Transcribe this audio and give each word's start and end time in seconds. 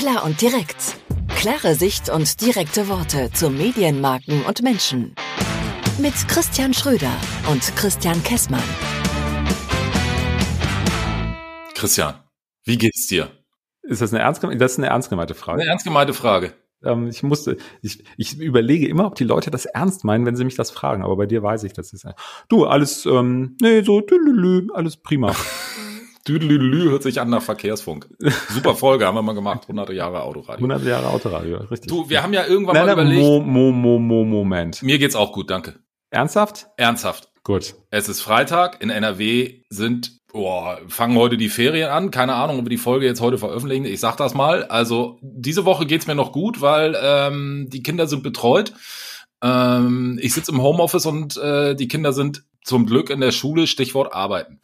Klar 0.00 0.24
und 0.24 0.40
direkt. 0.40 0.96
Klare 1.36 1.74
Sicht 1.74 2.08
und 2.08 2.40
direkte 2.40 2.88
Worte 2.88 3.30
zu 3.34 3.50
Medienmarken 3.50 4.46
und 4.46 4.62
Menschen. 4.62 5.14
Mit 6.00 6.14
Christian 6.26 6.72
Schröder 6.72 7.12
und 7.50 7.60
Christian 7.76 8.22
Kessmann. 8.22 8.62
Christian, 11.74 12.14
wie 12.64 12.78
geht's 12.78 13.08
dir? 13.08 13.30
Ist 13.82 14.00
das 14.00 14.14
eine 14.14 14.22
ernst, 14.22 14.42
das 14.42 14.72
ist 14.72 14.78
eine 14.78 14.86
ernst 14.86 15.10
gemeinte 15.10 15.34
Frage? 15.34 15.60
Eine 15.60 15.68
ernst 15.68 15.84
gemeinte 15.84 16.14
Frage. 16.14 16.54
Ähm, 16.82 17.08
ich 17.08 17.22
musste, 17.22 17.58
ich, 17.82 18.02
ich 18.16 18.38
überlege 18.38 18.88
immer, 18.88 19.04
ob 19.04 19.16
die 19.16 19.24
Leute 19.24 19.50
das 19.50 19.66
ernst 19.66 20.04
meinen, 20.04 20.24
wenn 20.24 20.34
sie 20.34 20.46
mich 20.46 20.56
das 20.56 20.70
fragen. 20.70 21.04
Aber 21.04 21.18
bei 21.18 21.26
dir 21.26 21.42
weiß 21.42 21.62
ich, 21.64 21.74
das 21.74 21.92
ist 21.92 22.06
du 22.48 22.64
alles, 22.64 23.04
ähm, 23.04 23.58
nee, 23.60 23.82
so 23.82 24.00
alles 24.72 24.96
prima. 24.96 25.36
Düdelüdelü 26.30 26.90
hört 26.90 27.02
sich 27.02 27.20
an 27.20 27.28
nach 27.28 27.42
Verkehrsfunk. 27.42 28.08
Super 28.50 28.76
Folge, 28.76 29.06
haben 29.06 29.16
wir 29.16 29.22
mal 29.22 29.34
gemacht. 29.34 29.62
100 29.62 29.90
Jahre 29.90 30.22
Autoradio. 30.22 30.64
100 30.64 30.84
Jahre 30.84 31.08
Autoradio, 31.08 31.58
richtig. 31.70 31.88
Du, 31.88 32.08
wir 32.08 32.22
haben 32.22 32.32
ja 32.32 32.46
irgendwann 32.46 32.74
nein, 32.74 32.86
mal 32.86 32.96
nein, 32.96 33.06
überlegt. 33.06 33.22
Mo, 33.22 33.40
mo, 33.40 33.72
mo, 33.72 33.98
mo, 33.98 34.24
Moment. 34.24 34.82
Mir 34.82 34.98
geht's 34.98 35.16
auch 35.16 35.32
gut, 35.32 35.50
danke. 35.50 35.74
Ernsthaft? 36.10 36.68
Ernsthaft. 36.76 37.28
Gut. 37.42 37.74
Es 37.90 38.08
ist 38.08 38.20
Freitag. 38.20 38.80
In 38.80 38.90
NRW 38.90 39.62
sind, 39.70 40.18
boah, 40.32 40.78
fangen 40.88 41.16
heute 41.16 41.36
die 41.36 41.48
Ferien 41.48 41.90
an. 41.90 42.10
Keine 42.10 42.34
Ahnung, 42.34 42.58
ob 42.58 42.64
wir 42.66 42.70
die 42.70 42.76
Folge 42.76 43.06
jetzt 43.06 43.20
heute 43.20 43.38
veröffentlichen. 43.38 43.84
Ich 43.84 43.98
sag 44.00 44.16
das 44.16 44.34
mal. 44.34 44.64
Also, 44.64 45.18
diese 45.22 45.64
Woche 45.64 45.86
geht's 45.86 46.06
mir 46.06 46.14
noch 46.14 46.32
gut, 46.32 46.60
weil 46.60 46.96
ähm, 47.02 47.68
die 47.70 47.82
Kinder 47.82 48.06
sind 48.06 48.22
betreut. 48.22 48.72
Ähm, 49.42 50.18
ich 50.22 50.34
sitze 50.34 50.52
im 50.52 50.62
Homeoffice 50.62 51.06
und 51.06 51.36
äh, 51.38 51.74
die 51.74 51.88
Kinder 51.88 52.12
sind 52.12 52.44
zum 52.64 52.86
Glück 52.86 53.10
in 53.10 53.20
der 53.20 53.32
Schule, 53.32 53.66
Stichwort 53.66 54.12
arbeiten. 54.12 54.60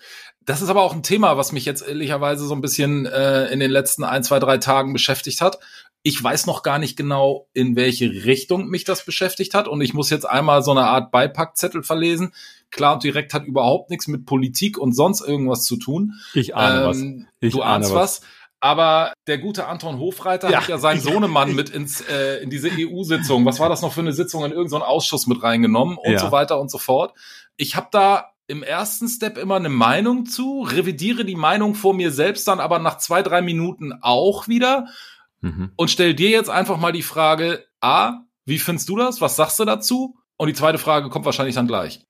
Das 0.47 0.63
ist 0.63 0.69
aber 0.69 0.83
auch 0.83 0.95
ein 0.95 1.03
Thema, 1.03 1.37
was 1.37 1.53
mich 1.53 1.65
jetzt 1.65 1.87
ehrlicherweise 1.87 2.47
so 2.47 2.55
ein 2.55 2.61
bisschen 2.61 3.05
äh, 3.05 3.47
in 3.49 3.61
den 3.61 3.71
letzten 3.71 4.05
ein, 4.05 4.23
zwei, 4.23 4.39
drei 4.39 4.59
Tagen 4.59 4.93
beschäftigt 4.93 5.41
hat. 5.41 5.59
Ich 6.05 6.23
weiß 6.23 6.47
noch 6.47 6.63
gar 6.63 6.79
nicht 6.79 6.97
genau, 6.97 7.49
in 7.53 7.75
welche 7.75 8.07
Richtung 8.25 8.69
mich 8.69 8.85
das 8.85 9.05
beschäftigt 9.05 9.55
hat. 9.55 9.67
Und 9.67 9.81
ich 9.81 9.93
muss 9.93 10.09
jetzt 10.09 10.25
einmal 10.25 10.63
so 10.63 10.71
eine 10.71 10.85
Art 10.87 11.11
Beipackzettel 11.11 11.83
verlesen. 11.83 12.33
Klar 12.71 12.95
und 12.95 13.03
direkt 13.03 13.35
hat 13.35 13.45
überhaupt 13.45 13.91
nichts 13.91 14.07
mit 14.07 14.25
Politik 14.25 14.79
und 14.79 14.93
sonst 14.93 15.21
irgendwas 15.21 15.65
zu 15.65 15.77
tun. 15.77 16.13
Ich 16.33 16.55
ahne 16.55 16.81
Ähm, 16.81 16.87
was. 16.87 17.39
Ich 17.41 17.53
du 17.53 17.63
ahne 17.63 17.75
ahnst 17.85 17.95
was. 17.95 18.21
Aber 18.61 19.13
der 19.27 19.39
gute 19.39 19.67
Anton 19.67 19.99
Hofreiter 19.99 20.49
Ja. 20.51 20.61
hat 20.61 20.69
ja 20.69 20.79
seinen 20.79 21.01
Sohnemann 21.01 21.55
mit 21.57 21.71
ins, 21.71 22.01
äh, 22.03 22.37
in 22.43 22.51
diese 22.51 22.71
EU-Sitzung. 22.71 23.45
Was 23.45 23.59
war 23.59 23.69
das 23.69 23.83
noch 23.83 23.93
für 23.93 24.01
eine 24.01 24.13
Sitzung 24.13 24.45
in 24.45 24.53
irgendeinen 24.53 24.83
Ausschuss 24.83 25.27
mit 25.27 25.43
reingenommen 25.43 25.99
und 25.99 26.13
Ja. 26.13 26.21
so 26.21 26.31
weiter 26.31 26.61
und 26.61 26.71
so 26.71 26.79
fort. 26.79 27.15
Ich 27.57 27.75
habe 27.75 27.89
da 27.91 28.31
im 28.49 28.63
ersten 28.63 29.09
Step 29.09 29.39
immer 29.39 29.57
eine 29.57 29.69
Meinung 29.69 30.27
zu, 30.27 30.63
revidiere 30.63 31.25
die 31.25 31.37
Meinung 31.37 31.75
vor 31.75 31.95
mir 31.95 32.13
selbst 32.13 32.47
dann 32.47 32.61
aber 32.61 32.79
nach 32.79 32.99
zwei, 32.99 33.23
drei 33.23 33.43
Minuten 33.43 33.93
auch 34.01 34.49
wieder 34.49 34.87
Mhm. 35.43 35.71
und 35.77 35.91
stell 35.91 36.15
dir 36.15 36.31
jetzt 36.31 36.49
einfach 36.49 36.79
mal 36.79 36.93
die 36.93 37.03
Frage, 37.03 37.67
A, 37.81 38.21
wie 38.47 38.59
findest 38.59 38.89
du 38.89 38.97
das? 38.97 39.21
Was 39.21 39.37
sagst 39.37 39.59
du 39.59 39.65
dazu? 39.65 40.19
Und 40.39 40.49
die 40.49 40.55
zweite 40.55 40.79
Frage 40.79 41.09
kommt 41.11 41.25
wahrscheinlich 41.25 41.55
dann 41.55 41.67
gleich. 41.67 42.05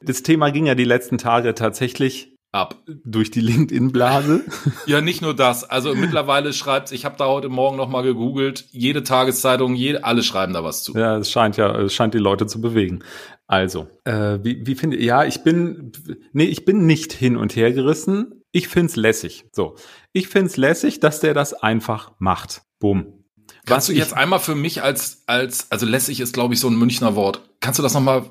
Das 0.00 0.22
Thema 0.22 0.50
ging 0.50 0.66
ja 0.66 0.74
die 0.74 0.84
letzten 0.84 1.18
Tage 1.18 1.54
tatsächlich 1.54 2.35
Ab. 2.56 2.76
durch 3.04 3.30
die 3.30 3.40
LinkedIn-Blase. 3.40 4.44
Ja, 4.86 5.00
nicht 5.00 5.20
nur 5.20 5.34
das. 5.34 5.64
Also 5.64 5.94
mittlerweile 5.94 6.52
schreibt, 6.52 6.92
ich 6.92 7.04
habe 7.04 7.16
da 7.18 7.26
heute 7.26 7.48
Morgen 7.48 7.76
noch 7.76 7.88
mal 7.88 8.02
gegoogelt, 8.02 8.66
jede 8.70 9.02
Tageszeitung, 9.02 9.74
jede, 9.74 10.04
alle 10.04 10.22
schreiben 10.22 10.52
da 10.52 10.64
was 10.64 10.82
zu. 10.82 10.96
Ja, 10.96 11.18
es 11.18 11.30
scheint 11.30 11.56
ja, 11.56 11.74
es 11.80 11.92
scheint 11.92 12.14
die 12.14 12.18
Leute 12.18 12.46
zu 12.46 12.60
bewegen. 12.60 13.00
Also, 13.46 13.88
äh, 14.04 14.38
wie, 14.42 14.66
wie 14.66 14.74
finde 14.74 15.02
ja, 15.02 15.24
ich 15.24 15.42
bin, 15.42 15.92
nee, 16.32 16.44
ich 16.44 16.64
bin 16.64 16.86
nicht 16.86 17.12
hin 17.12 17.36
und 17.36 17.56
her 17.56 17.72
gerissen. 17.72 18.42
Ich 18.52 18.68
find's 18.68 18.96
lässig. 18.96 19.44
So, 19.52 19.76
ich 20.12 20.28
find's 20.28 20.56
lässig, 20.56 21.00
dass 21.00 21.20
der 21.20 21.34
das 21.34 21.52
einfach 21.52 22.12
macht. 22.18 22.62
Bumm. 22.78 23.24
Kannst 23.66 23.88
du 23.88 23.92
jetzt 23.92 24.14
einmal 24.14 24.38
für 24.38 24.54
mich 24.54 24.82
als, 24.82 25.24
als, 25.26 25.70
also 25.70 25.86
lässig 25.86 26.20
ist, 26.20 26.32
glaube 26.32 26.54
ich, 26.54 26.60
so 26.60 26.68
ein 26.68 26.76
Münchner 26.76 27.16
Wort. 27.16 27.42
Kannst 27.66 27.80
du 27.80 27.82
das 27.82 27.94
nochmal, 27.94 28.30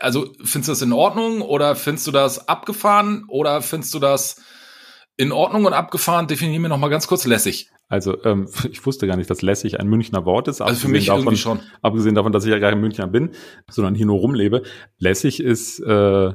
also 0.00 0.32
findest 0.42 0.66
du 0.66 0.72
das 0.72 0.82
in 0.82 0.92
Ordnung 0.92 1.40
oder 1.40 1.76
findest 1.76 2.08
du 2.08 2.10
das 2.10 2.48
abgefahren 2.48 3.24
oder 3.28 3.62
findest 3.62 3.94
du 3.94 4.00
das 4.00 4.42
in 5.16 5.30
Ordnung 5.30 5.66
und 5.66 5.72
abgefahren? 5.72 6.26
Definier 6.26 6.58
mir 6.58 6.68
nochmal 6.68 6.90
ganz 6.90 7.06
kurz 7.06 7.26
lässig. 7.26 7.70
Also, 7.86 8.24
ähm, 8.24 8.48
ich 8.72 8.84
wusste 8.84 9.06
gar 9.06 9.16
nicht, 9.16 9.30
dass 9.30 9.40
lässig 9.40 9.78
ein 9.78 9.86
Münchner 9.86 10.24
Wort 10.24 10.48
ist. 10.48 10.62
Also 10.62 10.80
für 10.80 10.88
mich 10.88 11.06
davon, 11.06 11.20
irgendwie 11.20 11.36
schon. 11.36 11.60
Abgesehen 11.80 12.16
davon, 12.16 12.32
dass 12.32 12.44
ich 12.44 12.50
ja 12.50 12.58
gar 12.58 12.72
kein 12.72 12.80
Münchner 12.80 13.06
bin, 13.06 13.30
sondern 13.70 13.94
hier 13.94 14.06
nur 14.06 14.18
rumlebe. 14.18 14.64
Lässig 14.98 15.38
ist, 15.38 15.78
äh, 15.78 16.32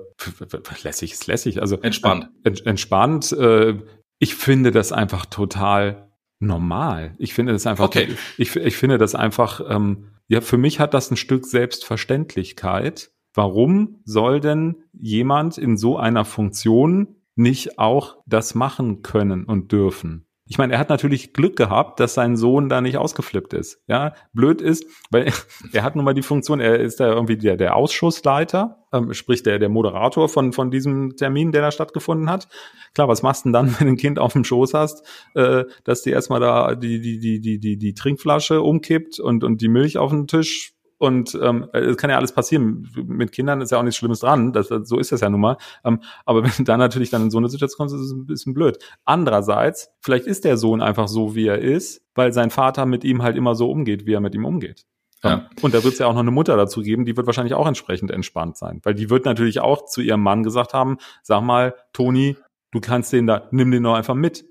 lässig 0.83 1.11
ist 1.11 1.27
lässig. 1.27 1.61
Also 1.61 1.81
Entspannt. 1.81 2.29
Äh, 2.45 2.47
ent, 2.47 2.65
entspannt. 2.65 3.33
Äh, 3.33 3.73
ich 4.19 4.35
finde 4.35 4.71
das 4.71 4.93
einfach 4.93 5.25
total 5.25 6.04
normal. 6.45 7.13
Ich 7.17 7.33
finde 7.33 7.53
das 7.53 7.67
einfach. 7.67 7.85
Okay. 7.85 8.09
Ich, 8.37 8.55
ich 8.55 8.77
finde 8.77 8.97
das 8.97 9.15
einfach. 9.15 9.61
Ähm, 9.67 10.05
ja, 10.27 10.41
für 10.41 10.57
mich 10.57 10.79
hat 10.79 10.93
das 10.93 11.11
ein 11.11 11.17
Stück 11.17 11.45
Selbstverständlichkeit. 11.45 13.11
Warum 13.33 13.99
soll 14.05 14.39
denn 14.39 14.77
jemand 14.93 15.57
in 15.57 15.77
so 15.77 15.97
einer 15.97 16.25
Funktion 16.25 17.15
nicht 17.35 17.77
auch 17.77 18.17
das 18.25 18.55
machen 18.55 19.01
können 19.01 19.43
und 19.43 19.71
dürfen? 19.71 20.24
Ich 20.47 20.59
meine, 20.59 20.73
er 20.73 20.79
hat 20.79 20.89
natürlich 20.89 21.33
Glück 21.33 21.55
gehabt, 21.55 21.99
dass 21.99 22.13
sein 22.13 22.37
Sohn 22.37 22.69
da 22.69 22.79
nicht 22.79 22.97
ausgeflippt 22.97 23.53
ist. 23.53 23.81
Ja, 23.87 24.13
blöd 24.31 24.61
ist, 24.61 24.85
weil 25.09 25.31
er 25.73 25.83
hat 25.83 25.95
nun 25.95 26.05
mal 26.05 26.13
die 26.13 26.21
Funktion, 26.21 26.59
er 26.59 26.79
ist 26.79 26.99
da 26.99 27.11
irgendwie 27.11 27.35
der, 27.37 27.57
der 27.57 27.75
Ausschussleiter, 27.75 28.85
ähm, 28.93 29.13
sprich 29.13 29.41
der, 29.41 29.57
der 29.57 29.69
Moderator 29.69 30.29
von, 30.29 30.53
von 30.53 30.69
diesem 30.69 31.15
Termin, 31.15 31.51
der 31.51 31.63
da 31.63 31.71
stattgefunden 31.71 32.29
hat. 32.29 32.47
Klar, 32.93 33.07
was 33.07 33.23
machst 33.23 33.45
du 33.45 33.49
denn 33.49 33.53
dann, 33.53 33.75
wenn 33.79 33.87
du 33.87 33.93
ein 33.93 33.97
Kind 33.97 34.19
auf 34.19 34.33
dem 34.33 34.43
Schoß 34.43 34.75
hast, 34.75 35.03
äh, 35.33 35.63
dass 35.83 36.03
die 36.03 36.11
erstmal 36.11 36.39
da 36.39 36.75
die, 36.75 37.01
die, 37.01 37.19
die, 37.19 37.41
die, 37.41 37.59
die, 37.59 37.77
die 37.77 37.93
Trinkflasche 37.95 38.61
umkippt 38.61 39.19
und, 39.19 39.43
und 39.43 39.61
die 39.61 39.67
Milch 39.67 39.97
auf 39.97 40.11
den 40.11 40.27
Tisch 40.27 40.74
und 40.97 41.37
ähm, 41.41 41.67
es 41.73 41.97
kann 41.97 42.09
ja 42.09 42.17
alles 42.17 42.31
passieren. 42.31 42.89
Mit 42.95 43.31
Kindern 43.31 43.61
ist 43.61 43.71
ja 43.71 43.79
auch 43.79 43.83
nichts 43.83 43.97
Schlimmes 43.97 44.19
dran. 44.19 44.53
Das, 44.53 44.67
so 44.67 44.97
ist 44.97 45.11
das 45.11 45.21
ja 45.21 45.29
nun 45.29 45.41
mal. 45.41 45.57
Ähm, 45.83 46.01
aber 46.25 46.43
wenn 46.43 46.51
du 46.57 46.63
dann 46.63 46.79
natürlich 46.79 47.09
dann 47.09 47.23
in 47.23 47.31
so 47.31 47.37
eine 47.37 47.49
Situation 47.49 47.77
kommst, 47.77 47.95
ist 47.95 48.01
es 48.01 48.11
ein 48.11 48.25
bisschen 48.25 48.53
blöd. 48.53 48.77
Andererseits, 49.03 49.89
vielleicht 49.99 50.25
ist 50.25 50.45
der 50.45 50.57
Sohn 50.57 50.81
einfach 50.81 51.07
so, 51.07 51.35
wie 51.35 51.47
er 51.47 51.59
ist, 51.59 52.01
weil 52.15 52.31
sein 52.31 52.49
Vater 52.49 52.85
mit 52.85 53.03
ihm 53.03 53.23
halt 53.23 53.35
immer 53.35 53.55
so 53.55 53.69
umgeht, 53.69 54.05
wie 54.05 54.13
er 54.13 54.21
mit 54.21 54.35
ihm 54.35 54.45
umgeht. 54.45 54.85
Ja. 55.23 55.33
Ähm, 55.33 55.41
Und 55.61 55.73
da 55.73 55.83
wird 55.83 55.93
es 55.93 55.99
ja 55.99 56.07
auch 56.07 56.13
noch 56.13 56.21
eine 56.21 56.31
Mutter 56.31 56.55
dazu 56.55 56.81
geben, 56.81 57.05
die 57.05 57.17
wird 57.17 57.25
wahrscheinlich 57.25 57.55
auch 57.55 57.67
entsprechend 57.67 58.11
entspannt 58.11 58.57
sein. 58.57 58.79
Weil 58.83 58.93
die 58.93 59.09
wird 59.09 59.25
natürlich 59.25 59.59
auch 59.59 59.85
zu 59.85 60.01
ihrem 60.01 60.21
Mann 60.21 60.43
gesagt 60.43 60.73
haben, 60.73 60.97
sag 61.23 61.41
mal, 61.41 61.75
Toni, 61.93 62.37
du 62.71 62.79
kannst 62.79 63.11
den 63.11 63.27
da, 63.27 63.47
nimm 63.51 63.71
den 63.71 63.83
doch 63.83 63.95
einfach 63.95 64.15
mit. 64.15 64.45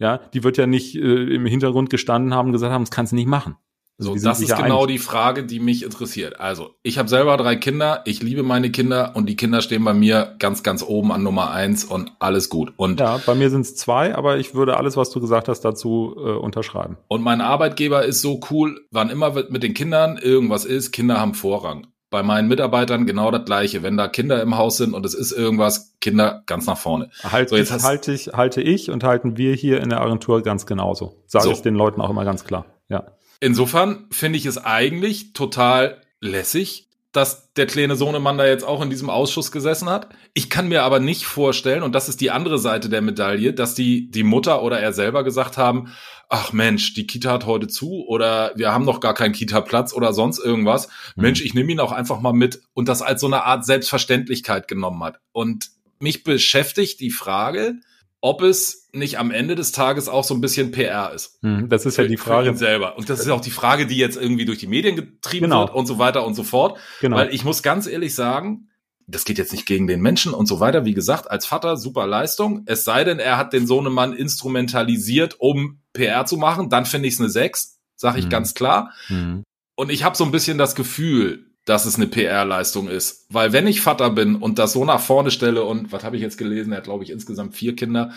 Ja, 0.00 0.18
die 0.18 0.44
wird 0.44 0.56
ja 0.58 0.66
nicht 0.66 0.94
äh, 0.94 1.34
im 1.34 1.44
Hintergrund 1.44 1.90
gestanden 1.90 2.32
haben 2.32 2.46
und 2.46 2.52
gesagt 2.52 2.72
haben, 2.72 2.82
das 2.82 2.92
kannst 2.92 3.10
du 3.10 3.16
nicht 3.16 3.26
machen. 3.26 3.56
Also 3.98 4.16
So, 4.16 4.24
das 4.24 4.40
ist 4.40 4.56
genau 4.56 4.84
einig. 4.84 4.96
die 4.96 4.98
Frage, 4.98 5.44
die 5.44 5.58
mich 5.58 5.82
interessiert. 5.82 6.38
Also, 6.38 6.70
ich 6.84 6.98
habe 6.98 7.08
selber 7.08 7.36
drei 7.36 7.56
Kinder, 7.56 8.02
ich 8.04 8.22
liebe 8.22 8.42
meine 8.44 8.70
Kinder 8.70 9.12
und 9.14 9.26
die 9.28 9.34
Kinder 9.36 9.60
stehen 9.60 9.84
bei 9.84 9.92
mir 9.92 10.36
ganz, 10.38 10.62
ganz 10.62 10.82
oben 10.84 11.10
an 11.10 11.22
Nummer 11.24 11.50
eins 11.50 11.84
und 11.84 12.12
alles 12.20 12.48
gut. 12.48 12.72
Und, 12.76 13.00
Ja, 13.00 13.20
bei 13.26 13.34
mir 13.34 13.50
sind 13.50 13.62
es 13.62 13.74
zwei, 13.76 14.14
aber 14.14 14.38
ich 14.38 14.54
würde 14.54 14.76
alles, 14.76 14.96
was 14.96 15.10
du 15.10 15.20
gesagt 15.20 15.48
hast, 15.48 15.62
dazu 15.62 16.14
äh, 16.16 16.30
unterschreiben. 16.30 16.96
und 17.08 17.22
mein 17.22 17.40
Arbeitgeber 17.40 18.04
ist 18.04 18.20
so 18.22 18.40
cool, 18.50 18.80
wann 18.90 19.10
immer 19.10 19.32
mit 19.48 19.62
den 19.62 19.74
Kindern 19.74 20.16
irgendwas 20.16 20.64
ist, 20.64 20.92
Kinder 20.92 21.18
haben 21.20 21.34
Vorrang. 21.34 21.88
Bei 22.10 22.22
meinen 22.22 22.48
Mitarbeitern 22.48 23.04
genau 23.04 23.30
das 23.30 23.44
gleiche. 23.44 23.82
Wenn 23.82 23.98
da 23.98 24.08
Kinder 24.08 24.40
im 24.40 24.56
Haus 24.56 24.78
sind 24.78 24.94
und 24.94 25.04
es 25.04 25.12
ist 25.12 25.30
irgendwas, 25.32 25.94
Kinder 26.00 26.42
ganz 26.46 26.66
nach 26.66 26.78
vorne. 26.78 27.10
Halte 27.22 27.50
So, 27.50 27.56
jetzt 27.56 27.74
ich, 27.76 27.82
halte 27.82 28.12
ich, 28.12 28.28
halte 28.32 28.62
ich 28.62 28.90
und 28.90 29.04
halten 29.04 29.36
wir 29.36 29.54
hier 29.54 29.82
in 29.82 29.90
der 29.90 30.00
Agentur 30.00 30.40
ganz 30.42 30.64
genauso. 30.64 31.16
Sage 31.26 31.44
So. 31.44 31.50
ich 31.50 31.60
den 31.60 31.74
Leuten 31.74 32.00
auch 32.00 32.08
immer 32.08 32.24
ganz 32.24 32.44
klar. 32.44 32.64
Ja. 32.88 33.12
Insofern 33.40 34.06
finde 34.10 34.38
ich 34.38 34.46
es 34.46 34.58
eigentlich 34.58 35.32
total 35.32 36.02
lässig, 36.20 36.88
dass 37.12 37.52
der 37.54 37.66
kleine 37.66 37.96
Sohnemann 37.96 38.36
da 38.36 38.46
jetzt 38.46 38.64
auch 38.64 38.82
in 38.82 38.90
diesem 38.90 39.08
Ausschuss 39.08 39.50
gesessen 39.50 39.88
hat. 39.88 40.08
Ich 40.34 40.50
kann 40.50 40.68
mir 40.68 40.82
aber 40.82 41.00
nicht 41.00 41.24
vorstellen, 41.24 41.82
und 41.82 41.94
das 41.94 42.08
ist 42.08 42.20
die 42.20 42.30
andere 42.30 42.58
Seite 42.58 42.88
der 42.88 43.00
Medaille, 43.00 43.54
dass 43.54 43.74
die, 43.74 44.10
die 44.10 44.24
Mutter 44.24 44.62
oder 44.62 44.78
er 44.78 44.92
selber 44.92 45.24
gesagt 45.24 45.56
haben, 45.56 45.92
ach 46.28 46.52
Mensch, 46.52 46.94
die 46.94 47.06
Kita 47.06 47.32
hat 47.32 47.46
heute 47.46 47.66
zu 47.66 48.04
oder 48.06 48.52
wir 48.56 48.72
haben 48.72 48.84
noch 48.84 49.00
gar 49.00 49.14
keinen 49.14 49.32
Kita-Platz 49.32 49.94
oder 49.94 50.12
sonst 50.12 50.38
irgendwas. 50.38 50.88
Mhm. 51.16 51.22
Mensch, 51.22 51.42
ich 51.42 51.54
nehme 51.54 51.72
ihn 51.72 51.80
auch 51.80 51.92
einfach 51.92 52.20
mal 52.20 52.34
mit 52.34 52.60
und 52.74 52.88
das 52.88 53.00
als 53.00 53.20
so 53.20 53.26
eine 53.26 53.44
Art 53.44 53.64
Selbstverständlichkeit 53.64 54.68
genommen 54.68 55.02
hat. 55.02 55.18
Und 55.32 55.70
mich 56.00 56.24
beschäftigt 56.24 57.00
die 57.00 57.10
Frage, 57.10 57.76
ob 58.20 58.42
es 58.42 58.88
nicht 58.92 59.18
am 59.18 59.30
Ende 59.30 59.54
des 59.54 59.70
Tages 59.72 60.08
auch 60.08 60.24
so 60.24 60.34
ein 60.34 60.40
bisschen 60.40 60.72
PR 60.72 61.12
ist. 61.12 61.38
Hm, 61.42 61.68
Das 61.68 61.86
ist 61.86 61.96
ja 61.98 62.04
die 62.04 62.16
Für- 62.16 62.24
für 62.24 62.30
ihn 62.30 62.44
Frage. 62.46 62.56
selber. 62.56 62.96
Und 62.98 63.08
das 63.10 63.20
ist 63.20 63.28
auch 63.28 63.40
die 63.40 63.50
Frage, 63.50 63.86
die 63.86 63.96
jetzt 63.96 64.16
irgendwie 64.16 64.44
durch 64.44 64.58
die 64.58 64.66
Medien 64.66 64.96
getrieben 64.96 65.44
Genau. 65.44 65.60
wird 65.66 65.74
und 65.74 65.86
so 65.86 65.98
weiter 65.98 66.26
und 66.26 66.34
so 66.34 66.42
fort. 66.42 66.78
Genau. 67.00 67.16
Weil 67.16 67.32
ich 67.32 67.44
muss 67.44 67.62
ganz 67.62 67.86
ehrlich 67.86 68.14
sagen, 68.14 68.70
das 69.06 69.24
geht 69.24 69.38
jetzt 69.38 69.52
nicht 69.52 69.66
gegen 69.66 69.86
den 69.86 70.00
Menschen 70.02 70.34
und 70.34 70.46
so 70.46 70.58
weiter. 70.60 70.84
Wie 70.84 70.94
gesagt, 70.94 71.30
als 71.30 71.46
Vater 71.46 71.76
super 71.76 72.06
Leistung. 72.06 72.62
Es 72.66 72.84
sei 72.84 73.04
denn, 73.04 73.18
er 73.20 73.36
hat 73.38 73.52
den 73.52 73.66
Sohnemann 73.66 74.12
instrumentalisiert, 74.58 75.36
um 75.38 75.80
PR 75.92 76.26
zu 76.26 76.36
machen. 76.36 76.68
Dann 76.70 76.86
finde 76.86 77.08
ich 77.08 77.14
es 77.14 77.20
eine 77.20 77.28
6, 77.30 77.78
sage 77.96 78.18
ich 78.18 78.26
Mhm. 78.26 78.30
ganz 78.30 78.54
klar. 78.54 78.92
Hm. 79.06 79.44
Und 79.76 79.90
ich 79.90 80.02
habe 80.04 80.16
so 80.16 80.24
ein 80.24 80.30
bisschen 80.32 80.58
das 80.58 80.74
Gefühl, 80.74 81.47
dass 81.68 81.84
es 81.86 81.96
eine 81.96 82.06
PR-Leistung 82.06 82.88
ist. 82.88 83.26
Weil 83.30 83.52
wenn 83.52 83.66
ich 83.66 83.80
Vater 83.80 84.10
bin 84.10 84.36
und 84.36 84.58
das 84.58 84.72
so 84.72 84.84
nach 84.84 85.00
vorne 85.00 85.30
stelle 85.30 85.64
und 85.64 85.92
was 85.92 86.04
habe 86.04 86.16
ich 86.16 86.22
jetzt 86.22 86.38
gelesen, 86.38 86.72
er 86.72 86.78
hat 86.78 86.84
glaube 86.84 87.04
ich 87.04 87.10
insgesamt 87.10 87.54
vier 87.54 87.76
Kinder, 87.76 88.12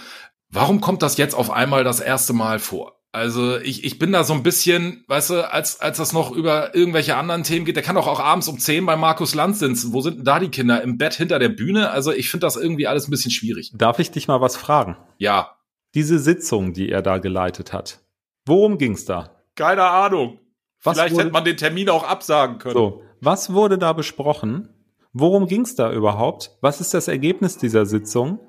warum 0.49 0.81
kommt 0.81 1.01
das 1.01 1.17
jetzt 1.17 1.33
auf 1.35 1.51
einmal 1.51 1.83
das 1.83 1.99
erste 1.99 2.33
Mal 2.33 2.59
vor? 2.59 2.97
Also 3.13 3.57
ich, 3.57 3.83
ich 3.83 3.99
bin 3.99 4.13
da 4.13 4.23
so 4.23 4.31
ein 4.33 4.41
bisschen, 4.41 5.03
weißt 5.09 5.31
du, 5.31 5.51
als, 5.51 5.81
als 5.81 5.97
das 5.97 6.13
noch 6.13 6.31
über 6.31 6.73
irgendwelche 6.73 7.17
anderen 7.17 7.43
Themen 7.43 7.65
geht, 7.65 7.75
der 7.75 7.83
kann 7.83 7.95
doch 7.97 8.07
auch 8.07 8.21
abends 8.21 8.47
um 8.47 8.57
10 8.57 8.85
bei 8.85 8.95
Markus 8.95 9.35
Lanz 9.35 9.59
sitzen. 9.59 9.91
Wo 9.91 9.99
sind 9.99 10.19
denn 10.19 10.23
da 10.23 10.39
die 10.39 10.47
Kinder? 10.47 10.81
Im 10.81 10.97
Bett 10.97 11.15
hinter 11.15 11.37
der 11.37 11.49
Bühne? 11.49 11.89
Also 11.89 12.13
ich 12.13 12.29
finde 12.29 12.45
das 12.47 12.55
irgendwie 12.55 12.87
alles 12.87 13.09
ein 13.09 13.11
bisschen 13.11 13.31
schwierig. 13.31 13.73
Darf 13.75 13.99
ich 13.99 14.11
dich 14.11 14.29
mal 14.29 14.39
was 14.39 14.55
fragen? 14.55 14.95
Ja. 15.17 15.57
Diese 15.93 16.19
Sitzung, 16.19 16.71
die 16.71 16.89
er 16.89 17.01
da 17.01 17.17
geleitet 17.17 17.73
hat, 17.73 17.99
worum 18.45 18.77
ging's 18.77 19.03
da? 19.03 19.35
Keine 19.55 19.83
Ahnung. 19.83 20.39
Was 20.81 20.97
Vielleicht 20.97 21.13
wurde- 21.13 21.25
hätte 21.25 21.33
man 21.33 21.43
den 21.43 21.57
Termin 21.57 21.89
auch 21.89 22.03
absagen 22.07 22.59
können. 22.59 22.75
So, 22.75 23.03
was 23.21 23.53
wurde 23.53 23.77
da 23.77 23.93
besprochen? 23.93 24.69
Worum 25.13 25.47
ging's 25.47 25.75
da 25.75 25.91
überhaupt? 25.91 26.57
Was 26.61 26.81
ist 26.81 26.93
das 26.93 27.07
Ergebnis 27.07 27.57
dieser 27.57 27.85
Sitzung? 27.85 28.39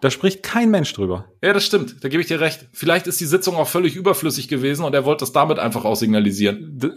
Da 0.00 0.10
spricht 0.10 0.42
kein 0.42 0.70
Mensch 0.70 0.92
drüber. 0.92 1.26
Ja, 1.42 1.52
das 1.52 1.64
stimmt. 1.64 2.02
Da 2.02 2.08
gebe 2.08 2.20
ich 2.20 2.28
dir 2.28 2.40
recht. 2.40 2.68
Vielleicht 2.72 3.06
ist 3.06 3.20
die 3.20 3.26
Sitzung 3.26 3.56
auch 3.56 3.68
völlig 3.68 3.96
überflüssig 3.96 4.48
gewesen 4.48 4.84
und 4.84 4.94
er 4.94 5.04
wollte 5.04 5.20
das 5.20 5.32
damit 5.32 5.58
einfach 5.58 5.84
auch 5.84 5.94
signalisieren. 5.94 6.94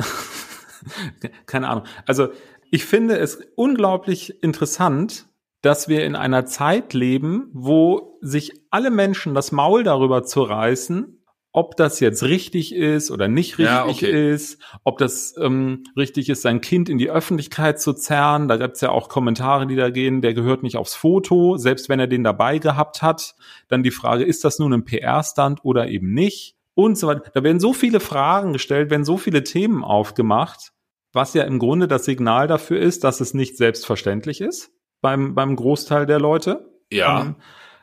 Keine 1.45 1.69
Ahnung. 1.69 1.85
Also 2.05 2.29
ich 2.71 2.85
finde 2.85 3.17
es 3.17 3.39
unglaublich 3.55 4.43
interessant, 4.43 5.27
dass 5.61 5.87
wir 5.87 6.05
in 6.05 6.15
einer 6.15 6.45
Zeit 6.45 6.93
leben, 6.93 7.49
wo 7.53 8.17
sich 8.21 8.53
alle 8.69 8.91
Menschen 8.91 9.33
das 9.33 9.51
Maul 9.51 9.83
darüber 9.83 10.23
zu 10.23 10.41
reißen, 10.41 11.18
ob 11.51 11.75
das 11.77 11.99
jetzt 11.99 12.23
richtig 12.23 12.75
ist 12.75 13.09
oder 13.09 13.27
nicht 13.27 13.57
richtig 13.57 13.73
Ja, 13.73 13.85
okay. 13.85 14.33
ist, 14.33 14.61
ob 14.83 14.99
das 14.99 15.35
ähm, 15.37 15.83
richtig 15.97 16.29
ist, 16.29 16.43
sein 16.43 16.61
Kind 16.61 16.89
in 16.89 16.97
die 16.97 17.09
Öffentlichkeit 17.09 17.81
zu 17.81 17.93
zerren. 17.93 18.47
Da 18.47 18.57
gibt's 18.57 18.81
ja 18.81 18.89
auch 18.89 19.09
Kommentare, 19.09 19.65
die 19.65 19.75
da 19.75 19.89
gehen, 19.89 20.21
der 20.21 20.33
gehört 20.33 20.61
nicht 20.61 20.77
aufs 20.77 20.93
Foto, 20.93 21.57
selbst 21.57 21.89
wenn 21.89 21.99
er 21.99 22.07
den 22.07 22.23
dabei 22.23 22.59
gehabt 22.59 23.01
hat. 23.01 23.35
Dann 23.67 23.81
die 23.81 23.91
Frage, 23.91 24.23
ist 24.23 24.45
das 24.45 24.59
nun 24.59 24.73
ein 24.73 24.85
PR-Stand 24.85 25.65
oder 25.65 25.87
eben 25.87 26.13
nicht? 26.13 26.55
Und 26.75 26.97
so 26.97 27.07
weiter. 27.07 27.29
Da 27.33 27.43
werden 27.43 27.59
so 27.59 27.73
viele 27.73 27.99
Fragen 27.99 28.53
gestellt, 28.53 28.89
werden 28.89 29.03
so 29.03 29.17
viele 29.17 29.43
Themen 29.43 29.83
aufgemacht, 29.83 30.71
was 31.11 31.33
ja 31.33 31.43
im 31.43 31.59
Grunde 31.59 31.87
das 31.87 32.05
Signal 32.05 32.47
dafür 32.47 32.79
ist, 32.79 33.03
dass 33.03 33.19
es 33.19 33.33
nicht 33.33 33.57
selbstverständlich 33.57 34.39
ist 34.39 34.71
beim, 35.01 35.35
beim 35.35 35.55
Großteil 35.55 36.05
der 36.05 36.19
Leute. 36.19 36.69
Ja. 36.91 37.21
Ähm, 37.21 37.35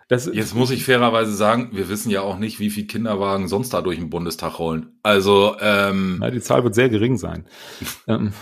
das, 0.09 0.31
Jetzt 0.33 0.55
muss 0.55 0.71
ich 0.71 0.85
fairerweise 0.85 1.33
sagen, 1.35 1.71
wir 1.73 1.89
wissen 1.89 2.11
ja 2.11 2.21
auch 2.23 2.39
nicht, 2.39 2.61
wie 2.61 2.71
viel 2.71 2.87
Kinderwagen 2.87 3.49
sonst 3.49 3.71
da 3.75 3.83
durch 3.83 3.99
den 3.99 4.09
Bundestag 4.11 4.59
rollen. 4.61 4.99
Also, 5.03 5.57
ähm, 5.61 6.19
Na, 6.21 6.31
die 6.31 6.41
Zahl 6.41 6.63
wird 6.65 6.75
sehr 6.77 6.89
gering 6.89 7.17
sein. 7.17 7.45
ähm, 8.07 8.33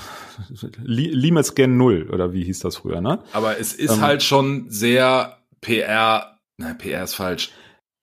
Li- 0.83 1.11
Limes 1.13 1.55
Gen 1.55 1.77
0, 1.77 2.11
oder 2.13 2.33
wie 2.33 2.45
hieß 2.45 2.59
das 2.59 2.77
früher, 2.77 3.01
ne? 3.01 3.21
aber 3.33 3.59
es 3.59 3.73
ist 3.73 3.97
Ähm. 3.97 4.01
halt 4.03 4.23
schon 4.23 4.67
sehr 4.69 5.39
PR, 5.61 6.39
nein, 6.59 6.77
PR 6.77 7.05
ist 7.05 7.15
falsch, 7.15 7.51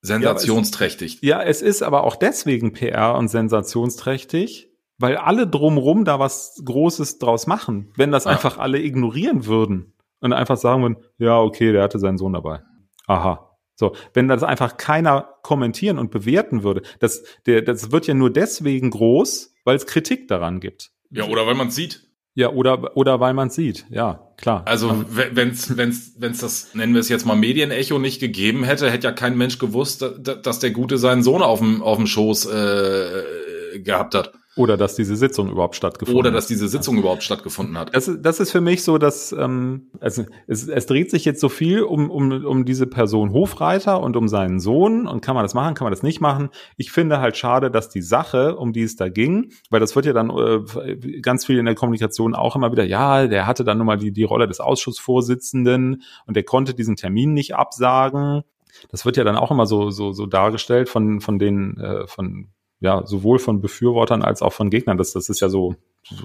sensationsträchtig. 0.02 1.20
Ja, 1.22 1.42
es 1.44 1.62
ist 1.62 1.84
aber 1.84 2.04
auch 2.04 2.16
deswegen 2.16 2.74
PR 2.74 3.16
und 3.16 3.28
sensationsträchtig, 3.28 4.70
weil 4.98 5.18
alle 5.18 5.48
drumrum 5.48 6.06
da 6.06 6.20
was 6.20 6.62
Großes 6.64 7.20
draus 7.20 7.48
machen. 7.48 7.92
Wenn 7.96 8.12
das 8.12 8.26
Ja. 8.26 8.32
einfach 8.32 8.58
alle 8.58 8.80
ignorieren 8.82 9.46
würden 9.46 9.94
und 10.20 10.34
einfach 10.34 10.58
sagen 10.58 10.82
würden, 10.84 10.98
ja, 11.18 11.40
okay, 11.40 11.72
der 11.72 11.84
hatte 11.84 12.00
seinen 12.00 12.18
Sohn 12.18 12.34
dabei. 12.34 12.62
Aha. 13.08 13.51
So, 13.82 13.96
wenn 14.14 14.28
das 14.28 14.44
einfach 14.44 14.78
keiner 14.78 15.28
kommentieren 15.42 15.98
und 15.98 16.12
bewerten 16.12 16.62
würde, 16.64 16.84
das, 17.00 17.24
der, 17.48 17.64
das 17.64 17.92
wird 17.92 18.06
ja 18.08 18.14
nur 18.14 18.30
deswegen 18.32 18.92
groß, 18.92 19.54
weil 19.66 19.76
es 19.76 19.88
Kritik 19.88 20.28
daran 20.28 20.60
gibt. 20.60 20.92
ja, 21.10 21.26
oder 21.26 21.46
weil 21.48 21.56
man 21.56 21.70
es 21.70 21.76
sieht. 21.76 22.08
Ja, 22.36 22.50
oder, 22.52 22.96
oder 22.96 23.20
weil 23.20 23.34
man 23.34 23.50
es 23.50 23.56
sieht. 23.56 23.86
Ja, 23.90 24.32
klar. 24.38 24.62
Also, 24.66 25.04
wenn 25.10 25.50
es 25.50 25.76
wenn's, 25.76 26.14
wenn's 26.20 26.40
das, 26.40 26.74
nennen 26.76 26.94
wir 26.94 27.02
es 27.02 27.10
jetzt 27.10 27.26
mal 27.26 27.36
Medienecho 27.36 28.00
nicht 28.00 28.22
gegeben 28.22 28.64
hätte, 28.64 28.90
hätte 28.90 29.08
ja 29.08 29.12
kein 29.14 29.36
Mensch 29.38 29.58
gewusst, 29.60 30.02
da- 30.02 30.10
da- 30.18 30.36
dass 30.36 30.60
der 30.60 30.72
Gute 30.72 30.98
seinen 30.98 31.24
Sohn 31.24 31.42
auf 31.42 31.60
dem, 31.60 31.82
auf 31.82 31.98
dem 31.98 32.08
Schoß 32.08 32.46
äh, 32.46 33.80
gehabt 33.80 34.16
hat. 34.16 34.32
Oder 34.58 34.76
dass 34.76 34.96
diese 34.96 35.16
Sitzung 35.16 35.50
überhaupt 35.50 35.76
stattgefunden 35.78 36.20
Oder 36.20 36.30
hat. 36.32 36.36
dass 36.38 36.48
diese 36.48 36.68
Sitzung 36.68 36.98
überhaupt 36.98 37.24
stattgefunden 37.24 37.78
hat. 37.78 37.96
Das, 37.96 38.08
ist- 38.10 38.22
das 38.22 38.40
ist 38.42 38.52
für 38.52 38.60
mich 38.60 38.84
so, 38.84 38.98
dass 38.98 39.32
ähm, 39.32 39.88
also 40.02 40.26
es, 40.48 40.68
es 40.68 40.86
dreht 40.88 41.10
sich 41.10 41.24
jetzt 41.24 41.40
so 41.40 41.48
viel 41.48 41.84
um, 41.84 42.10
um, 42.12 42.46
um 42.46 42.66
diese 42.66 42.86
Person 42.86 43.32
Hofreiter 43.32 44.02
und 44.02 44.18
um 44.18 44.28
seinen 44.28 44.60
Sohn 44.60 45.08
und 45.08 45.22
kann 45.22 45.36
man 45.36 45.46
das 45.46 45.54
machen, 45.54 45.74
kann 45.74 45.86
man 45.86 45.94
das 45.94 46.04
nicht 46.04 46.20
machen. 46.20 46.50
Ich 46.76 46.92
finde 46.92 47.20
halt 47.22 47.38
schade, 47.38 47.72
dass 47.72 47.88
die 47.90 48.02
Sache, 48.02 48.58
um 48.58 48.74
die 48.74 48.82
es 48.84 48.98
da 48.98 49.08
ging, 49.08 49.52
weil 49.70 49.80
das 49.80 49.96
wird 49.96 50.06
ja 50.06 50.12
dann 50.14 50.30
äh, 50.30 50.98
ganz 51.22 51.46
viel 51.46 51.58
in 51.58 51.66
der 51.66 51.76
Kommunikation 51.76 52.36
auch 52.36 52.56
immer 52.58 52.72
wieder, 52.74 52.84
ja, 52.84 53.28
der 53.28 53.48
hatte 53.48 53.64
dann 53.64 53.78
nun 53.78 53.88
mal 53.88 53.98
die, 53.98 54.12
die 54.12 54.24
Rolle 54.24 54.48
des 54.48 54.60
Ausschussvorsitzenden 54.60 56.02
und 56.28 56.36
der 56.36 56.44
konnte 56.44 56.74
diesen 56.74 56.96
Termin 56.96 57.34
nicht 57.34 57.56
absagen. 57.56 58.42
Das 58.90 59.06
wird 59.06 59.18
ja 59.18 59.24
dann 59.24 59.36
auch 59.36 59.52
immer 59.52 59.66
so 59.66 59.90
so 59.92 60.12
so 60.12 60.26
dargestellt 60.26 60.90
von 60.90 61.22
von 61.22 61.40
den 61.40 61.78
äh, 61.78 62.08
von 62.08 62.48
ja 62.82 63.06
sowohl 63.06 63.40
von 63.40 63.62
Befürwortern 63.62 64.22
als 64.22 64.42
auch 64.42 64.52
von 64.54 64.70
Gegnern. 64.70 64.98
Das 64.98 65.14
das 65.14 65.30
ist 65.30 65.40
ja 65.40 65.48
so 65.50 65.76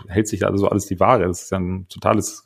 hält 0.09 0.27
sich 0.27 0.45
also 0.47 0.59
so 0.59 0.69
alles 0.69 0.87
die 0.87 0.99
Waage. 0.99 1.27
Das 1.27 1.43
ist 1.43 1.51
ja 1.51 1.59
ein 1.59 1.87
totales 1.89 2.45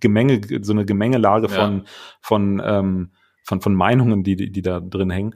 Gemenge, 0.00 0.40
so 0.62 0.72
eine 0.72 0.84
Gemengelage 0.84 1.46
Ja. 1.48 1.54
von 1.54 1.84
von 2.20 2.62
ähm, 2.64 3.10
von 3.44 3.60
von 3.60 3.74
Meinungen, 3.74 4.24
die 4.24 4.36
die, 4.50 4.62
da 4.62 4.80
drin 4.80 5.10
hängen. 5.10 5.34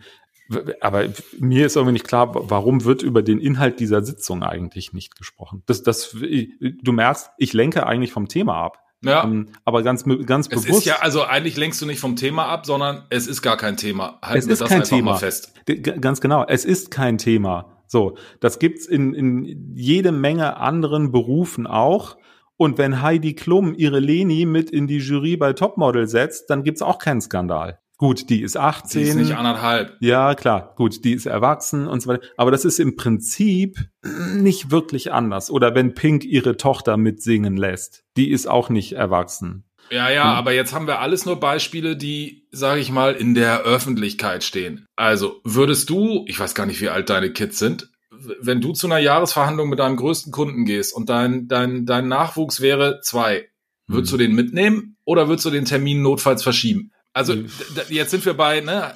Aber 0.80 1.04
mir 1.40 1.66
ist 1.66 1.74
irgendwie 1.76 1.94
nicht 1.94 2.06
klar, 2.06 2.30
warum 2.32 2.84
wird 2.84 3.02
über 3.02 3.22
den 3.22 3.40
Inhalt 3.40 3.80
dieser 3.80 4.04
Sitzung 4.04 4.44
eigentlich 4.44 4.92
nicht 4.92 5.16
gesprochen. 5.16 5.64
Das, 5.66 5.82
das, 5.82 6.14
du 6.16 6.92
merkst, 6.92 7.30
ich 7.36 7.52
lenke 7.52 7.84
eigentlich 7.84 8.12
vom 8.12 8.28
Thema 8.28 8.54
ab. 8.54 8.78
Ja. 9.02 9.24
Ähm, 9.24 9.46
aber 9.64 9.82
ganz, 9.82 10.04
ganz 10.24 10.46
Es 10.50 10.62
bewusst. 10.62 10.80
ist 10.80 10.84
ja, 10.86 11.00
also 11.00 11.24
eigentlich 11.24 11.56
lenkst 11.56 11.82
du 11.82 11.86
nicht 11.86 11.98
vom 11.98 12.14
Thema 12.14 12.46
ab, 12.46 12.64
sondern 12.64 13.06
es 13.10 13.26
ist 13.26 13.42
gar 13.42 13.56
kein 13.56 13.76
Thema. 13.76 14.20
Halten 14.22 14.38
Es 14.38 14.46
ist 14.46 14.60
das 14.60 14.68
kein 14.68 14.78
einfach 14.82 14.88
Thema. 14.88 15.10
mal 15.12 15.18
fest. 15.18 15.52
Ganz 16.00 16.20
genau. 16.20 16.44
Es 16.46 16.64
ist 16.64 16.92
kein 16.92 17.18
Thema. 17.18 17.75
So, 17.87 18.17
das 18.41 18.59
gibt's 18.59 18.87
in, 18.87 19.15
in 19.15 19.75
jede 19.75 20.12
Menge 20.12 20.56
anderen 20.56 21.12
Berufen 21.12 21.67
auch. 21.67 22.17
Und 22.56 22.79
wenn 22.79 23.03
Heidi 23.03 23.35
Klum 23.35 23.75
ihre 23.77 24.00
Leni 24.00 24.47
mit 24.47 24.71
in 24.71 24.87
die 24.87 24.99
Jury 24.99 25.37
bei 25.37 25.53
Topmodel 25.53 26.09
setzt, 26.09 26.49
dann 26.49 26.65
gibt's 26.65 26.83
auch 26.83 26.99
keinen 26.99 27.21
Skandal. 27.21 27.81
Gut, 27.99 28.29
die 28.29 28.43
ist 28.43 28.59
18. 28.59 29.05
Sie 29.05 29.11
ist 29.11 29.17
nicht 29.17 29.37
anderthalb. 29.37 29.97
Ja, 30.00 30.35
klar, 30.35 30.75
gut, 30.77 31.03
die 31.05 31.15
ist 31.15 31.25
erwachsen 31.25 31.87
und 31.88 32.00
so 32.00 32.11
weiter. 32.11 32.27
Aber 32.37 32.50
das 32.50 32.67
ist 32.67 32.79
im 32.79 32.97
Prinzip 32.97 33.79
nicht 34.35 34.71
wirklich 34.71 35.12
anders. 35.12 35.50
Oder 35.50 35.75
wenn 35.75 35.94
Pink 35.94 36.25
ihre 36.25 36.59
Tochter 36.59 36.99
mitsingen 36.99 37.56
lässt, 37.56 38.05
die 38.19 38.31
ist 38.31 38.49
auch 38.49 38.69
nicht 38.69 38.93
erwachsen. 38.93 39.65
Ja, 39.91 40.11
ja, 40.11 40.25
Hm. 40.25 40.31
aber 40.38 40.53
jetzt 40.53 40.73
haben 40.73 40.87
wir 40.87 41.00
alles 41.00 41.27
nur 41.27 41.38
Beispiele, 41.38 41.97
die, 41.97 42.47
sage 42.50 42.81
ich 42.81 42.91
mal, 42.91 43.15
in 43.15 43.35
der 43.35 43.61
Öffentlichkeit 43.62 44.43
stehen. 44.44 44.87
Also 44.97 45.41
würdest 45.44 45.91
du, 45.91 46.25
ich 46.29 46.38
weiß 46.41 46.55
gar 46.55 46.67
nicht, 46.67 46.81
wie 46.81 46.88
alt 46.88 47.09
deine 47.11 47.33
Kids 47.33 47.59
sind, 47.59 47.88
wenn 48.41 48.61
du 48.61 48.73
zu 48.73 48.87
einer 48.87 48.99
Jahresverhandlung 48.99 49.69
mit 49.69 49.78
deinem 49.78 49.97
größten 49.97 50.33
Kunden 50.33 50.64
gehst 50.64 50.95
und 50.95 51.09
dein, 51.09 51.47
dein, 51.49 51.87
dein 51.87 52.09
Nachwuchs 52.09 52.61
wäre 52.61 53.00
zwei, 53.02 53.49
würdest 53.87 54.12
Hm. 54.12 54.19
du 54.19 54.25
den 54.25 54.35
mitnehmen 54.35 54.97
oder 55.05 55.28
würdest 55.28 55.45
du 55.47 55.50
den 55.50 55.64
Termin 55.66 56.02
notfalls 56.02 56.43
verschieben? 56.43 56.90
Also 57.12 57.35
Hm. 57.35 57.47
jetzt 57.88 58.11
sind 58.11 58.25
wir 58.26 58.35
bei, 58.35 58.61
ne? 58.61 58.95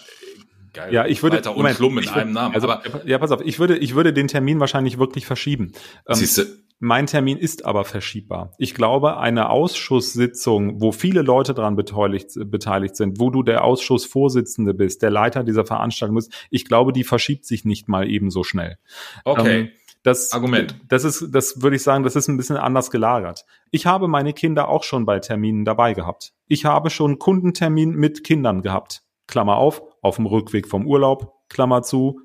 Geil, 0.73 0.93
Ja, 0.95 1.07
ich 1.07 1.23
würde, 1.23 1.37
weiter 1.39 1.53
Moment, 1.53 1.79
in 1.81 1.99
ich 1.99 2.07
würde- 2.07 2.15
einem 2.15 2.33
Namen. 2.33 2.55
Also, 2.55 2.69
aber 2.71 3.05
ja, 3.07 3.19
pass 3.19 3.31
auf, 3.33 3.41
ich 3.45 3.59
würde, 3.59 3.77
ich 3.77 3.95
würde 3.95 4.13
den 4.13 4.29
Termin 4.29 4.61
wahrscheinlich 4.61 4.99
wirklich 4.99 5.27
verschieben. 5.27 5.73
Ähm, 6.09 6.15
siehst 6.15 6.39
du, 6.39 6.43
Mein 6.83 7.07
Termin 7.07 7.37
ist 7.37 7.67
aber 7.67 7.85
verschiebbar. 7.85 8.55
Ich 8.57 8.75
glaube, 8.75 9.19
eine 9.19 9.51
Ausschusssitzung, 9.51 10.81
wo 10.81 10.93
viele 10.93 11.21
Leute 11.21 11.53
daran 11.53 11.77
beteiligt, 11.77 12.31
beteiligt 12.47 12.97
sind, 12.97 13.21
wo 13.21 13.29
du 13.29 13.43
der 13.43 13.65
Ausschussvorsitzende 13.65 14.73
bist, 14.73 15.03
der 15.03 15.11
Leiter 15.11 15.45
dieser 15.45 15.67
Veranstaltung 15.67 16.17
bist, 16.17 16.33
ich 16.49 16.65
glaube, 16.65 16.95
die 16.95 17.05
verschiebt 17.05 17.45
sich 17.45 17.67
nicht 17.67 17.89
mal 17.89 18.09
ebenso 18.09 18.45
schnell. 18.45 18.79
okay. 19.25 19.61
Ähm, 19.61 19.69
das, 20.03 20.33
Argument. 20.33 20.75
Das 20.89 21.05
ist, 21.05 21.29
das 21.31 21.61
würde 21.61 21.77
ich 21.77 21.83
sagen, 21.83 22.05
das 22.05 22.17
ist 22.17 22.29
ein 22.29 22.39
bisschen 22.39 22.57
anders 22.57 22.91
gelagert. 22.91 23.45
Ich 23.71 23.85
habe 23.85 24.09
meine 24.09 24.33
Kinder 24.33 24.69
auch 24.69 24.83
schon 24.83 25.05
bei 25.05 25.19
Terminen 25.19 25.67
dabei 25.67 25.93
gehabt. 25.93 26.33
Ich 26.47 26.65
habe 26.65 26.89
schon 26.89 27.19
Kundentermin 27.19 27.91
mit 27.91 28.25
Kindern 28.25 28.63
gehabt. 28.63 29.03
Klammer 29.27 29.57
auf, 29.57 29.83
auf 30.01 30.17
dem 30.17 30.25
Rückweg 30.25 30.67
vom 30.67 30.87
Urlaub, 30.87 31.35
Klammer 31.51 31.83
zu, 31.83 32.21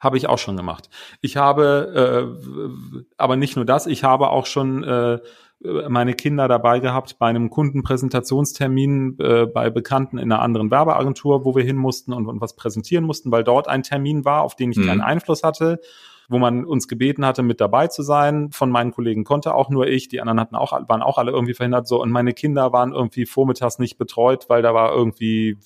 habe 0.00 0.16
ich 0.16 0.28
auch 0.28 0.38
schon 0.38 0.56
gemacht. 0.56 0.90
Ich 1.20 1.36
habe, 1.36 2.32
äh, 2.34 3.10
aber 3.16 3.36
nicht 3.36 3.56
nur 3.56 3.64
das, 3.64 3.86
ich 3.86 4.04
habe 4.04 4.30
auch 4.30 4.46
schon 4.46 4.84
äh, 4.84 5.18
meine 5.88 6.14
Kinder 6.14 6.48
dabei 6.48 6.80
gehabt 6.80 7.18
bei 7.18 7.26
einem 7.26 7.50
Kundenpräsentationstermin 7.50 9.18
äh, 9.18 9.46
bei 9.46 9.68
Bekannten 9.68 10.16
in 10.16 10.32
einer 10.32 10.40
anderen 10.40 10.70
Werbeagentur, 10.70 11.44
wo 11.44 11.54
wir 11.54 11.64
hin 11.64 11.76
mussten 11.76 12.12
und, 12.12 12.26
und 12.26 12.40
was 12.40 12.56
präsentieren 12.56 13.04
mussten, 13.04 13.30
weil 13.30 13.44
dort 13.44 13.68
ein 13.68 13.82
Termin 13.82 14.24
war, 14.24 14.42
auf 14.42 14.56
den 14.56 14.72
ich 14.72 14.78
Mhm. 14.78 14.86
keinen 14.86 15.00
Einfluss 15.02 15.42
hatte 15.42 15.80
wo 16.30 16.38
man 16.38 16.64
uns 16.64 16.86
gebeten 16.86 17.26
hatte, 17.26 17.42
mit 17.42 17.60
dabei 17.60 17.88
zu 17.88 18.02
sein. 18.02 18.52
Von 18.52 18.70
meinen 18.70 18.92
Kollegen 18.92 19.24
konnte 19.24 19.52
auch 19.52 19.68
nur 19.68 19.88
ich. 19.88 20.06
Die 20.06 20.20
anderen 20.20 20.38
hatten 20.38 20.54
auch, 20.54 20.70
waren 20.88 21.02
auch 21.02 21.18
alle 21.18 21.32
irgendwie 21.32 21.54
verhindert. 21.54 21.88
So 21.88 22.00
und 22.00 22.10
meine 22.12 22.32
Kinder 22.32 22.72
waren 22.72 22.92
irgendwie 22.92 23.26
vormittags 23.26 23.80
nicht 23.80 23.98
betreut, 23.98 24.48
weil 24.48 24.62
da 24.62 24.72
war 24.72 24.94
irgendwie 24.94 25.58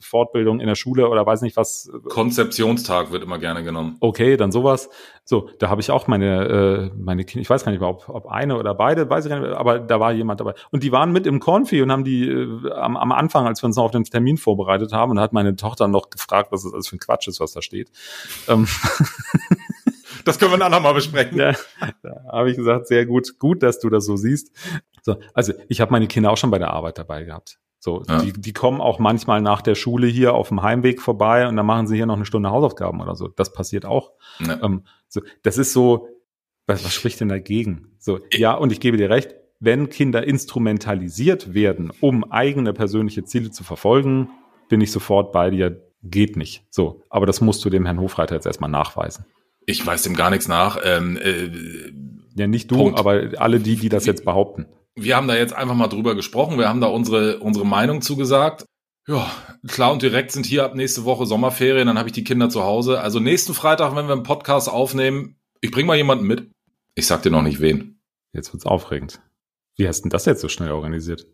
Fortbildung 0.00 0.60
in 0.60 0.66
der 0.66 0.74
Schule 0.74 1.08
oder 1.08 1.24
weiß 1.26 1.42
nicht 1.42 1.56
was. 1.56 1.90
Konzeptionstag 2.08 3.12
wird 3.12 3.22
immer 3.22 3.38
gerne 3.38 3.62
genommen. 3.62 3.96
Okay, 4.00 4.36
dann 4.36 4.52
sowas. 4.52 4.88
So, 5.24 5.48
da 5.58 5.68
habe 5.68 5.80
ich 5.80 5.90
auch 5.90 6.06
meine 6.06 6.90
äh, 6.92 6.98
meine 6.98 7.24
Kinder. 7.24 7.42
Ich 7.42 7.50
weiß 7.50 7.64
gar 7.64 7.72
nicht 7.72 7.80
mehr, 7.80 7.90
ob, 7.90 8.08
ob 8.08 8.26
eine 8.26 8.58
oder 8.58 8.74
beide, 8.74 9.08
weiß 9.08 9.24
ich 9.24 9.30
gar 9.30 9.38
nicht 9.38 9.48
mehr. 9.48 9.58
Aber 9.58 9.78
da 9.78 10.00
war 10.00 10.12
jemand 10.12 10.40
dabei 10.40 10.54
und 10.70 10.82
die 10.82 10.92
waren 10.92 11.12
mit 11.12 11.26
im 11.26 11.40
Konfi 11.40 11.82
und 11.82 11.92
haben 11.92 12.04
die 12.04 12.28
äh, 12.28 12.72
am, 12.72 12.96
am 12.96 13.12
Anfang, 13.12 13.46
als 13.46 13.62
wir 13.62 13.66
uns 13.66 13.76
noch 13.76 13.84
auf 13.84 13.90
den 13.90 14.04
Termin 14.04 14.36
vorbereitet 14.36 14.92
haben, 14.92 15.12
und 15.12 15.20
hat 15.20 15.32
meine 15.32 15.56
Tochter 15.56 15.88
noch 15.88 16.10
gefragt, 16.10 16.52
was 16.52 16.64
das 16.64 16.72
alles 16.72 16.88
für 16.88 16.96
ein 16.96 17.00
Quatsch 17.00 17.28
ist, 17.28 17.40
was 17.40 17.52
da 17.52 17.62
steht. 17.62 17.90
Ähm, 18.48 18.66
Das 20.24 20.38
können 20.38 20.52
wir 20.52 20.58
ein 20.58 20.62
andermal 20.62 20.94
besprechen. 20.94 21.38
Ja, 21.38 21.52
da 22.02 22.24
habe 22.30 22.50
ich 22.50 22.56
gesagt, 22.56 22.86
sehr 22.86 23.06
gut, 23.06 23.38
gut, 23.38 23.62
dass 23.62 23.78
du 23.80 23.88
das 23.90 24.04
so 24.04 24.16
siehst. 24.16 24.50
So, 25.02 25.16
also 25.34 25.52
ich 25.68 25.80
habe 25.80 25.92
meine 25.92 26.06
Kinder 26.06 26.30
auch 26.30 26.36
schon 26.36 26.50
bei 26.50 26.58
der 26.58 26.70
Arbeit 26.70 26.98
dabei 26.98 27.24
gehabt. 27.24 27.58
So, 27.82 28.02
ja. 28.06 28.20
die, 28.20 28.32
die 28.32 28.52
kommen 28.52 28.80
auch 28.82 28.98
manchmal 28.98 29.40
nach 29.40 29.62
der 29.62 29.74
Schule 29.74 30.06
hier 30.06 30.34
auf 30.34 30.48
dem 30.48 30.62
Heimweg 30.62 31.00
vorbei 31.00 31.48
und 31.48 31.56
dann 31.56 31.64
machen 31.64 31.86
sie 31.86 31.96
hier 31.96 32.04
noch 32.04 32.16
eine 32.16 32.26
Stunde 32.26 32.50
Hausaufgaben 32.50 33.00
oder 33.00 33.16
so. 33.16 33.28
Das 33.28 33.54
passiert 33.54 33.86
auch. 33.86 34.12
Ja. 34.38 34.62
Ähm, 34.62 34.84
so, 35.08 35.22
das 35.42 35.56
ist 35.56 35.72
so, 35.72 36.06
was, 36.66 36.84
was 36.84 36.94
spricht 36.94 37.20
denn 37.20 37.30
dagegen? 37.30 37.96
So, 37.98 38.20
ja, 38.32 38.52
und 38.52 38.70
ich 38.70 38.80
gebe 38.80 38.98
dir 38.98 39.08
recht, 39.08 39.34
wenn 39.60 39.88
Kinder 39.88 40.26
instrumentalisiert 40.26 41.54
werden, 41.54 41.90
um 42.00 42.30
eigene 42.30 42.74
persönliche 42.74 43.24
Ziele 43.24 43.50
zu 43.50 43.64
verfolgen, 43.64 44.28
bin 44.68 44.82
ich 44.82 44.92
sofort 44.92 45.32
bei 45.32 45.48
dir, 45.48 45.82
geht 46.02 46.36
nicht. 46.36 46.64
So, 46.70 47.02
aber 47.08 47.24
das 47.24 47.40
musst 47.40 47.64
du 47.64 47.70
dem 47.70 47.86
Herrn 47.86 48.00
Hofreiter 48.00 48.34
jetzt 48.34 48.46
erstmal 48.46 48.70
nachweisen. 48.70 49.24
Ich 49.64 49.86
weiß 49.86 50.02
dem 50.02 50.14
gar 50.14 50.30
nichts 50.30 50.48
nach. 50.48 50.78
Ähm, 50.84 51.16
äh, 51.16 51.50
ja, 52.34 52.46
nicht 52.46 52.70
du, 52.70 52.76
Punkt. 52.76 52.98
aber 52.98 53.30
alle 53.38 53.58
die, 53.58 53.76
die 53.76 53.88
das 53.88 54.06
jetzt 54.06 54.24
behaupten. 54.24 54.66
Wir 55.02 55.16
haben 55.16 55.28
da 55.28 55.36
jetzt 55.36 55.54
einfach 55.54 55.74
mal 55.74 55.88
drüber 55.88 56.14
gesprochen. 56.14 56.58
Wir 56.58 56.68
haben 56.68 56.80
da 56.80 56.88
unsere, 56.88 57.38
unsere 57.38 57.66
Meinung 57.66 58.02
zugesagt. 58.02 58.66
Ja, 59.06 59.30
klar 59.66 59.92
und 59.92 60.02
direkt 60.02 60.30
sind 60.30 60.46
hier 60.46 60.64
ab 60.64 60.74
nächste 60.74 61.04
Woche 61.04 61.26
Sommerferien, 61.26 61.86
dann 61.86 61.98
habe 61.98 62.08
ich 62.08 62.12
die 62.12 62.22
Kinder 62.22 62.48
zu 62.50 62.62
Hause. 62.62 63.00
Also 63.00 63.18
nächsten 63.18 63.54
Freitag, 63.54 63.96
wenn 63.96 64.06
wir 64.06 64.12
einen 64.12 64.22
Podcast 64.22 64.68
aufnehmen, 64.68 65.36
ich 65.60 65.70
bringe 65.70 65.86
mal 65.86 65.96
jemanden 65.96 66.26
mit. 66.26 66.50
Ich 66.94 67.06
sag 67.06 67.22
dir 67.22 67.30
noch 67.30 67.42
nicht 67.42 67.60
wen. 67.60 67.98
Jetzt 68.32 68.52
wird's 68.52 68.66
aufregend. 68.66 69.20
Wie 69.76 69.88
hast 69.88 70.02
denn 70.02 70.10
das 70.10 70.26
jetzt 70.26 70.42
so 70.42 70.48
schnell 70.48 70.70
organisiert? 70.70 71.26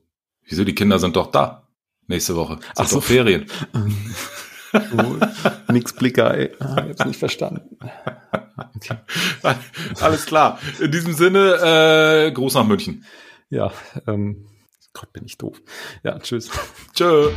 Wieso, 0.44 0.64
die 0.64 0.74
Kinder 0.74 0.98
sind 0.98 1.16
doch 1.16 1.30
da. 1.30 1.68
Nächste 2.06 2.36
Woche. 2.36 2.54
Sind 2.54 2.72
Ach 2.76 2.86
so. 2.86 3.00
Ferien. 3.00 3.46
oh, 4.72 5.72
nix 5.72 5.92
Blicker, 5.92 6.34
ey. 6.34 6.52
Ah, 6.60 6.84
jetzt 6.86 7.04
nicht 7.04 7.18
verstanden. 7.18 7.78
Okay. 8.74 8.96
Alles 10.00 10.24
klar. 10.24 10.58
In 10.80 10.90
diesem 10.90 11.12
Sinne, 11.12 12.26
äh, 12.26 12.32
Gruß 12.32 12.54
nach 12.54 12.66
München. 12.66 13.04
Ja, 13.48 13.72
ähm, 14.06 14.48
Gott, 14.92 15.12
bin 15.12 15.24
ich 15.24 15.38
doof. 15.38 15.60
Ja, 16.02 16.18
tschüss. 16.18 16.50
Tschö. 16.94 17.30